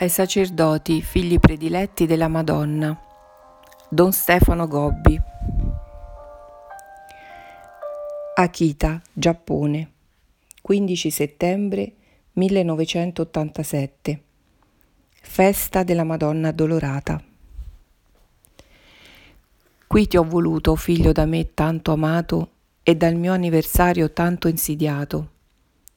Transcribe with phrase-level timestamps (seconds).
[0.00, 2.96] ai sacerdoti, figli prediletti della Madonna.
[3.88, 5.20] Don Stefano Gobbi.
[8.36, 9.90] Akita, Giappone,
[10.62, 11.92] 15 settembre
[12.34, 14.22] 1987.
[15.20, 17.20] Festa della Madonna Addolorata.
[19.84, 22.50] Qui ti ho voluto, figlio da me tanto amato
[22.84, 25.30] e dal mio anniversario tanto insidiato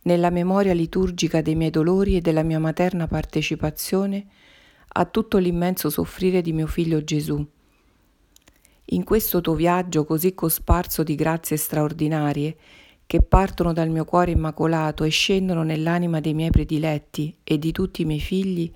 [0.03, 4.25] nella memoria liturgica dei miei dolori e della mia materna partecipazione
[4.93, 7.45] a tutto l'immenso soffrire di mio figlio Gesù.
[8.85, 12.57] In questo tuo viaggio così cosparso di grazie straordinarie,
[13.05, 18.01] che partono dal mio cuore immacolato e scendono nell'anima dei miei prediletti e di tutti
[18.01, 18.71] i miei figli,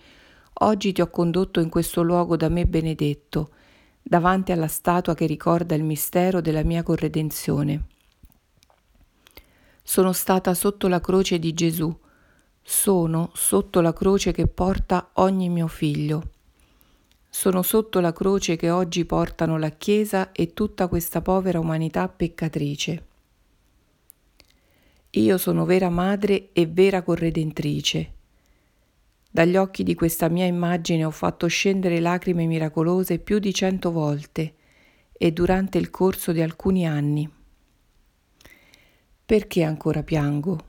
[0.59, 3.49] oggi ti ho condotto in questo luogo da me benedetto,
[4.01, 7.94] davanti alla statua che ricorda il mistero della mia corredenzione.
[9.87, 11.95] Sono stata sotto la croce di Gesù,
[12.59, 16.31] sono sotto la croce che porta ogni mio figlio.
[17.29, 23.05] Sono sotto la croce che oggi portano la Chiesa e tutta questa povera umanità peccatrice.
[25.11, 28.13] Io sono vera madre e vera corredentrice.
[29.29, 34.55] Dagli occhi di questa mia immagine ho fatto scendere lacrime miracolose più di cento volte
[35.13, 37.31] e durante il corso di alcuni anni.
[39.25, 40.59] Perché ancora piango?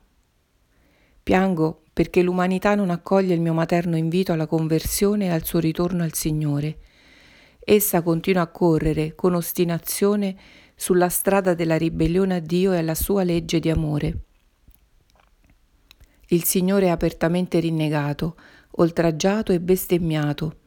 [1.23, 6.03] Piango perché l'umanità non accoglie il mio materno invito alla conversione e al suo ritorno
[6.03, 6.79] al Signore.
[7.59, 10.35] Essa continua a correre con ostinazione
[10.75, 14.21] sulla strada della ribellione a Dio e alla sua legge di amore.
[16.29, 18.37] Il Signore è apertamente rinnegato,
[18.71, 20.61] oltraggiato e bestemmiato.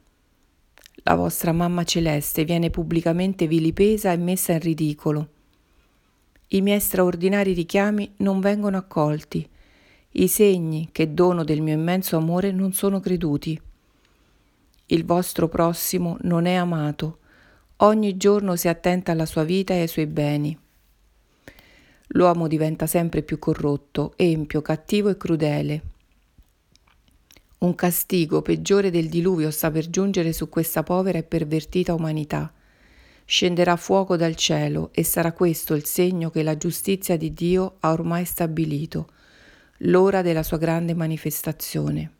[1.03, 5.29] La vostra mamma celeste viene pubblicamente vilipesa e messa in ridicolo.
[6.51, 9.47] I miei straordinari richiami non vengono accolti.
[10.13, 13.59] I segni che dono del mio immenso amore non sono creduti.
[14.87, 17.19] Il vostro prossimo non è amato.
[17.77, 20.57] Ogni giorno si attenta alla sua vita e ai suoi beni.
[22.13, 25.81] L'uomo diventa sempre più corrotto, empio, cattivo e crudele.
[27.59, 32.51] Un castigo peggiore del diluvio sta per giungere su questa povera e pervertita umanità
[33.29, 37.91] scenderà fuoco dal cielo e sarà questo il segno che la giustizia di Dio ha
[37.91, 39.11] ormai stabilito,
[39.81, 42.11] l'ora della sua grande manifestazione.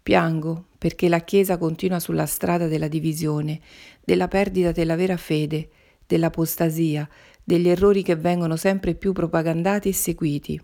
[0.00, 3.60] Piango perché la Chiesa continua sulla strada della divisione,
[4.04, 5.70] della perdita della vera fede,
[6.06, 7.08] dell'apostasia,
[7.42, 10.62] degli errori che vengono sempre più propagandati e seguiti.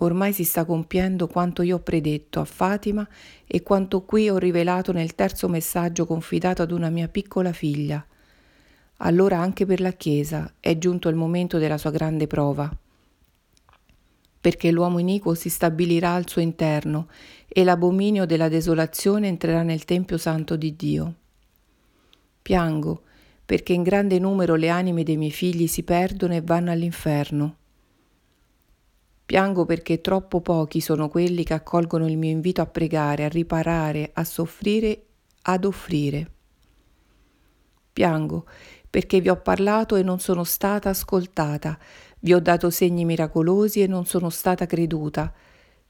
[0.00, 3.06] Ormai si sta compiendo quanto io ho predetto a Fatima
[3.46, 8.04] e quanto qui ho rivelato nel terzo messaggio confidato ad una mia piccola figlia.
[8.98, 12.70] Allora anche per la Chiesa è giunto il momento della sua grande prova,
[14.40, 17.08] perché l'uomo iniquo si stabilirà al suo interno
[17.48, 21.14] e l'abominio della desolazione entrerà nel Tempio Santo di Dio.
[22.42, 23.02] Piango
[23.48, 27.56] perché in grande numero le anime dei miei figli si perdono e vanno all'inferno.
[29.28, 34.08] Piango perché troppo pochi sono quelli che accolgono il mio invito a pregare, a riparare,
[34.14, 35.02] a soffrire,
[35.42, 36.30] ad offrire.
[37.92, 38.46] Piango
[38.88, 41.78] perché vi ho parlato e non sono stata ascoltata,
[42.20, 45.30] vi ho dato segni miracolosi e non sono stata creduta.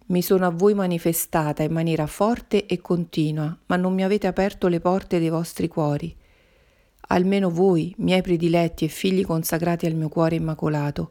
[0.07, 4.67] Mi sono a voi manifestata in maniera forte e continua, ma non mi avete aperto
[4.67, 6.13] le porte dei vostri cuori.
[7.11, 11.11] Almeno voi, miei prediletti e figli consacrati al mio cuore immacolato,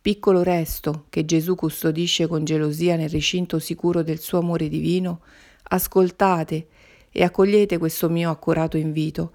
[0.00, 5.20] piccolo resto che Gesù custodisce con gelosia nel recinto sicuro del suo amore divino,
[5.64, 6.68] ascoltate
[7.10, 9.32] e accogliete questo mio accorato invito,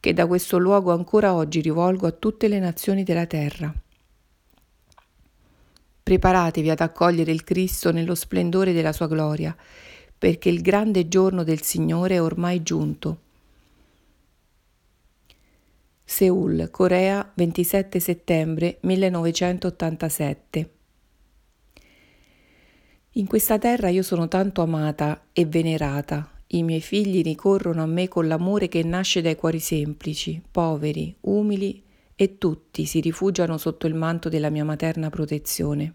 [0.00, 3.72] che da questo luogo ancora oggi rivolgo a tutte le nazioni della terra.
[6.02, 9.56] Preparatevi ad accogliere il Cristo nello splendore della sua gloria,
[10.18, 13.24] perché il grande giorno del Signore è ormai giunto
[16.08, 20.70] Seoul, Corea, 27 settembre 1987.
[23.14, 26.30] In questa terra io sono tanto amata e venerata.
[26.46, 31.82] I miei figli ricorrono a me con l'amore che nasce dai cuori semplici, poveri, umili
[32.14, 35.92] e tutti si rifugiano sotto il manto della mia materna protezione.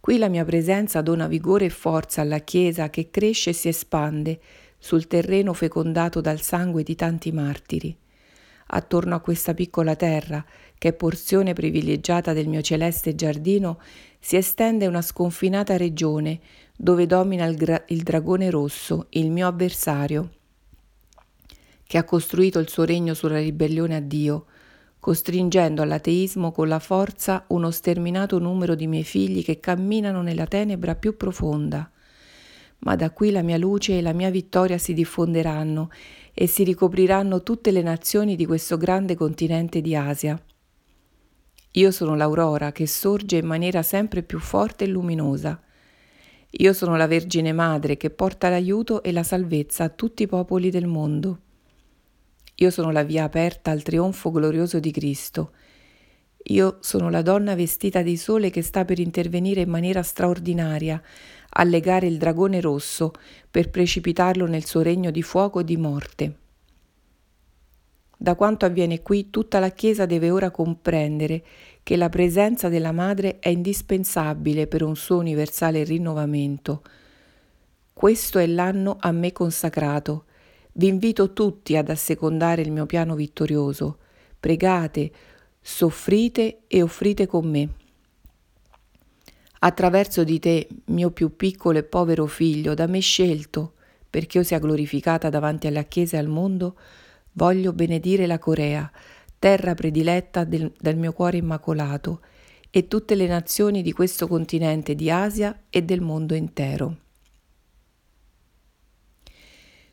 [0.00, 4.40] Qui la mia presenza dona vigore e forza alla Chiesa che cresce e si espande
[4.76, 7.96] sul terreno fecondato dal sangue di tanti martiri
[8.66, 10.44] attorno a questa piccola terra,
[10.76, 13.80] che è porzione privilegiata del mio celeste giardino,
[14.18, 16.40] si estende una sconfinata regione
[16.76, 20.30] dove domina il, gra- il dragone rosso, il mio avversario,
[21.86, 24.46] che ha costruito il suo regno sulla ribellione a Dio,
[24.98, 30.94] costringendo all'ateismo con la forza uno sterminato numero di miei figli che camminano nella tenebra
[30.94, 31.90] più profonda.
[32.84, 35.90] ma da qui la mia luce e la mia vittoria si diffonderanno
[36.34, 40.38] e si ricopriranno tutte le nazioni di questo grande continente di Asia.
[41.76, 45.60] Io sono l'aurora che sorge in maniera sempre più forte e luminosa.
[46.50, 50.70] Io sono la Vergine Madre che porta l'aiuto e la salvezza a tutti i popoli
[50.70, 51.38] del mondo.
[52.56, 55.52] Io sono la via aperta al trionfo glorioso di Cristo.
[56.48, 61.00] Io sono la donna vestita di sole che sta per intervenire in maniera straordinaria
[61.56, 63.12] a legare il dragone rosso
[63.50, 66.36] per precipitarlo nel suo regno di fuoco e di morte.
[68.16, 71.44] Da quanto avviene qui, tutta la Chiesa deve ora comprendere
[71.82, 76.82] che la presenza della Madre è indispensabile per un suo universale rinnovamento.
[77.92, 80.24] Questo è l'anno a me consacrato.
[80.72, 83.98] Vi invito tutti ad assecondare il mio piano vittorioso.
[84.40, 85.12] Pregate,
[85.66, 87.68] soffrite e offrite con me.
[89.60, 93.72] Attraverso di te, mio più piccolo e povero figlio, da me scelto,
[94.10, 96.76] perché io sia glorificata davanti alla Chiesa e al mondo,
[97.36, 98.88] Voglio benedire la Corea,
[99.40, 102.20] terra prediletta del, del mio cuore immacolato,
[102.70, 106.96] e tutte le nazioni di questo continente di Asia e del mondo intero.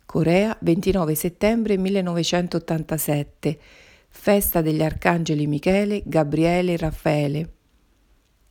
[0.06, 3.59] Corea, 29 settembre 1987,
[4.11, 7.53] festa degli arcangeli Michele, Gabriele e Raffaele.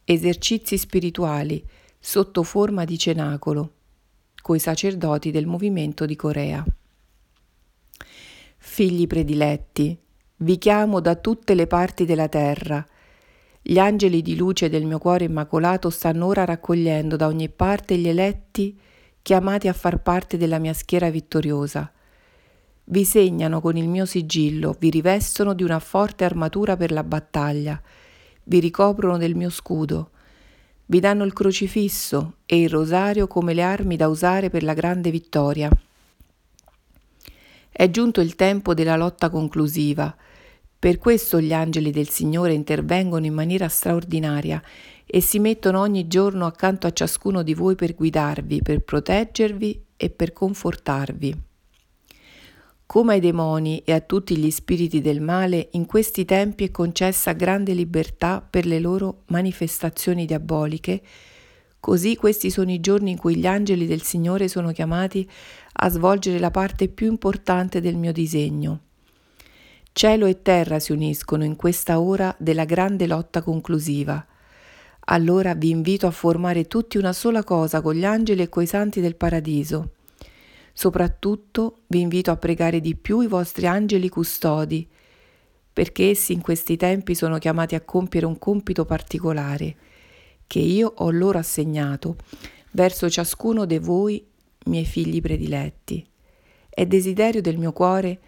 [0.02, 1.64] Esercizi spirituali
[1.98, 3.72] sotto forma di cenacolo,
[4.42, 6.64] coi sacerdoti del movimento di Corea.
[8.56, 9.96] Figli prediletti,
[10.38, 12.84] vi chiamo da tutte le parti della terra.
[13.62, 18.08] Gli angeli di luce del mio cuore immacolato stanno ora raccogliendo da ogni parte gli
[18.08, 18.76] eletti
[19.22, 21.92] chiamati a far parte della mia schiera vittoriosa.
[22.90, 27.80] Vi segnano con il mio sigillo, vi rivestono di una forte armatura per la battaglia,
[28.42, 30.10] vi ricoprono del mio scudo,
[30.86, 35.12] vi danno il crocifisso e il rosario come le armi da usare per la grande
[35.12, 35.70] vittoria.
[37.70, 40.12] È giunto il tempo della lotta conclusiva.
[40.76, 44.60] Per questo gli angeli del Signore intervengono in maniera straordinaria
[45.06, 50.10] e si mettono ogni giorno accanto a ciascuno di voi per guidarvi, per proteggervi e
[50.10, 51.49] per confortarvi.
[52.90, 57.30] Come ai demoni e a tutti gli spiriti del male, in questi tempi è concessa
[57.34, 61.00] grande libertà per le loro manifestazioni diaboliche,
[61.78, 65.30] così questi sono i giorni in cui gli angeli del Signore sono chiamati
[65.74, 68.80] a svolgere la parte più importante del mio disegno.
[69.92, 74.26] Cielo e terra si uniscono in questa ora della grande lotta conclusiva.
[75.04, 79.00] Allora vi invito a formare tutti una sola cosa con gli angeli e coi santi
[79.00, 79.92] del paradiso.
[80.80, 84.88] Soprattutto vi invito a pregare di più i vostri angeli custodi,
[85.70, 89.76] perché essi in questi tempi sono chiamati a compiere un compito particolare,
[90.46, 92.16] che io ho loro assegnato,
[92.70, 94.26] verso ciascuno di voi
[94.68, 96.02] miei figli prediletti.
[96.70, 98.18] È desiderio del mio cuore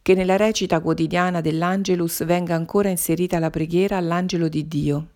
[0.00, 5.08] che nella recita quotidiana dell'Angelus venga ancora inserita la preghiera all'angelo di Dio.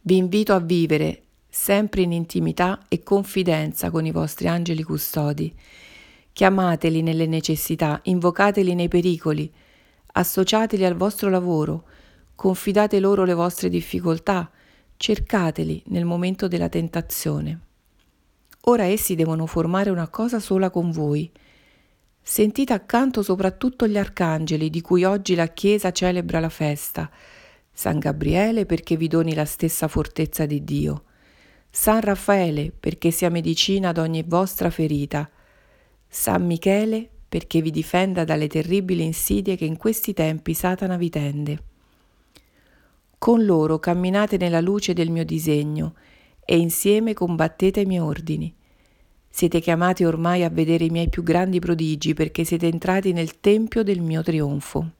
[0.00, 1.26] Vi invito a vivere
[1.62, 5.54] sempre in intimità e confidenza con i vostri angeli custodi.
[6.32, 9.52] Chiamateli nelle necessità, invocateli nei pericoli,
[10.12, 11.84] associateli al vostro lavoro,
[12.34, 14.50] confidate loro le vostre difficoltà,
[14.96, 17.60] cercateli nel momento della tentazione.
[18.62, 21.30] Ora essi devono formare una cosa sola con voi.
[22.22, 27.10] Sentite accanto soprattutto gli arcangeli di cui oggi la Chiesa celebra la festa.
[27.70, 31.04] San Gabriele perché vi doni la stessa fortezza di Dio.
[31.72, 35.30] San Raffaele perché sia medicina ad ogni vostra ferita.
[36.08, 41.62] San Michele perché vi difenda dalle terribili insidie che in questi tempi Satana vi tende.
[43.16, 45.94] Con loro camminate nella luce del mio disegno
[46.44, 48.52] e insieme combattete i miei ordini.
[49.28, 53.84] Siete chiamati ormai a vedere i miei più grandi prodigi perché siete entrati nel tempio
[53.84, 54.90] del mio trionfo.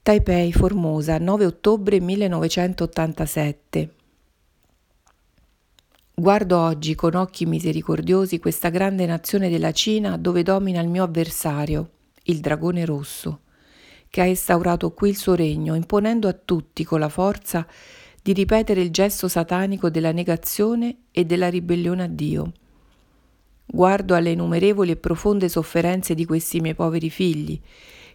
[0.00, 3.95] Taipei, Formosa, 9 ottobre 1987.
[6.18, 11.90] Guardo oggi con occhi misericordiosi questa grande nazione della Cina dove domina il mio avversario,
[12.22, 13.40] il dragone rosso,
[14.08, 17.66] che ha instaurato qui il suo regno, imponendo a tutti con la forza
[18.22, 22.52] di ripetere il gesto satanico della negazione e della ribellione a Dio.
[23.66, 27.60] Guardo alle innumerevoli e profonde sofferenze di questi miei poveri figli,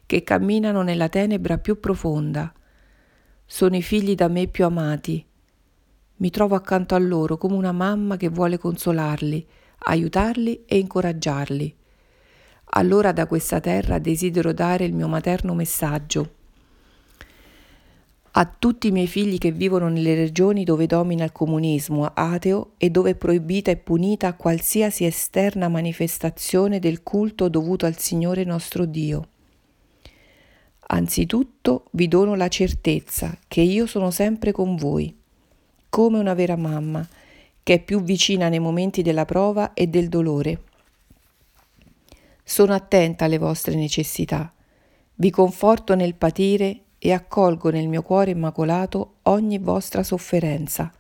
[0.08, 2.52] che camminano nella tenebra più profonda.
[3.46, 5.24] Sono i figli da me più amati.
[6.22, 9.46] Mi trovo accanto a loro come una mamma che vuole consolarli,
[9.86, 11.76] aiutarli e incoraggiarli.
[12.74, 16.40] Allora da questa terra desidero dare il mio materno messaggio
[18.34, 22.90] a tutti i miei figli che vivono nelle regioni dove domina il comunismo ateo e
[22.90, 29.28] dove è proibita e punita qualsiasi esterna manifestazione del culto dovuto al Signore nostro Dio.
[30.88, 35.14] Anzitutto vi dono la certezza che io sono sempre con voi,
[35.92, 37.06] come una vera mamma,
[37.62, 40.62] che è più vicina nei momenti della prova e del dolore.
[42.42, 44.54] Sono attenta alle vostre necessità,
[45.16, 50.94] vi conforto nel patire e accolgo nel mio cuore immacolato ogni vostra sofferenza.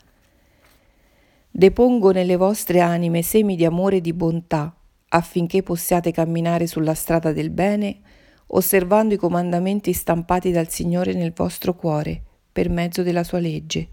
[1.49, 4.75] Depongo nelle vostre anime semi di amore e di bontà,
[5.07, 8.01] affinché possiate camminare sulla strada del bene,
[8.47, 12.21] osservando i comandamenti stampati dal Signore nel vostro cuore,
[12.51, 13.87] per mezzo della sua legge,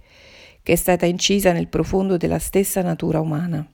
[0.63, 3.67] che è stata incisa nel profondo della stessa natura umana.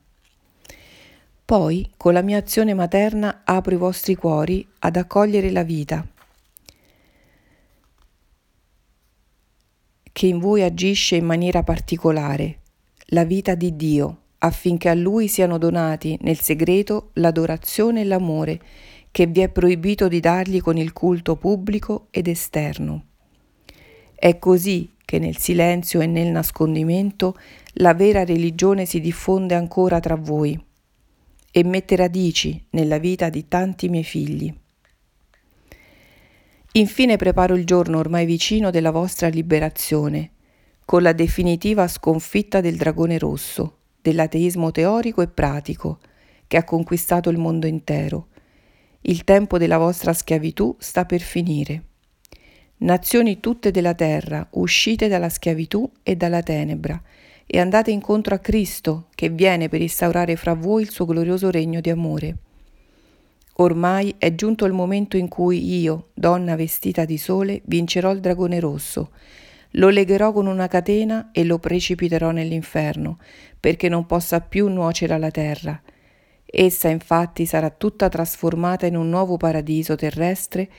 [1.45, 6.07] Poi, con la mia azione materna, apro i vostri cuori ad accogliere la vita,
[10.11, 12.59] che in voi agisce in maniera particolare,
[13.09, 18.59] la vita di Dio, affinché a Lui siano donati nel segreto l'adorazione e l'amore
[19.11, 23.04] che vi è proibito di dargli con il culto pubblico ed esterno.
[24.15, 27.37] È così che nel silenzio e nel nascondimento
[27.73, 30.59] la vera religione si diffonde ancora tra voi
[31.51, 34.53] e mette radici nella vita di tanti miei figli.
[36.73, 40.31] Infine preparo il giorno ormai vicino della vostra liberazione,
[40.83, 45.99] con la definitiva sconfitta del dragone rosso, dell'ateismo teorico e pratico,
[46.47, 48.27] che ha conquistato il mondo intero.
[49.01, 51.83] Il tempo della vostra schiavitù sta per finire.
[52.77, 57.01] Nazioni tutte della terra, uscite dalla schiavitù e dalla tenebra,
[57.45, 61.79] e andate incontro a Cristo, che viene per instaurare fra voi il suo glorioso regno
[61.79, 62.35] di amore.
[63.57, 68.59] Ormai è giunto il momento in cui io, donna vestita di sole, vincerò il dragone
[68.59, 69.11] rosso.
[69.71, 73.19] Lo legherò con una catena e lo precipiterò nell'inferno,
[73.57, 75.81] perché non possa più nuocere alla terra.
[76.45, 80.69] Essa infatti sarà tutta trasformata in un nuovo paradiso terrestre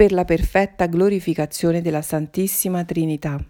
[0.00, 3.49] per la perfetta glorificazione della Santissima Trinità.